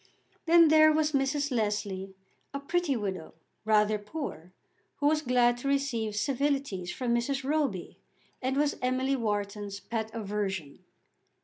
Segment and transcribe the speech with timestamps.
[0.47, 1.51] Then there was Mrs.
[1.51, 2.15] Leslie,
[2.55, 4.51] a pretty widow, rather poor,
[4.95, 7.43] who was glad to receive civilities from Mrs.
[7.43, 7.99] Roby,
[8.41, 10.79] and was Emily Wharton's pet aversion.